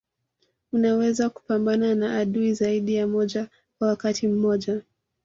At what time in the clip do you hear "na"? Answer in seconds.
1.95-2.17